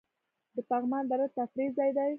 [0.55, 2.09] د پغمان دره د تفریح ځای دی